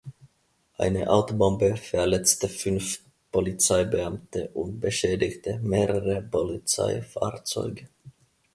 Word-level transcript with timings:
Eine 0.79 1.07
Autobombe 1.11 1.77
verletzte 1.77 2.49
fünf 2.49 3.01
Polizeibeamte 3.31 4.47
und 4.55 4.79
beschädigte 4.79 5.59
mehrere 5.59 6.23
Polizeifahrzeuge. 6.23 7.87